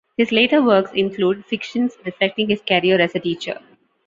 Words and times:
His 0.17 0.31
later 0.31 0.63
works 0.63 0.91
include 0.93 1.45
fictions 1.45 1.95
reflecting 2.03 2.49
his 2.49 2.63
career 2.63 2.99
as 2.99 3.13
a 3.13 3.19
teacher. 3.19 3.59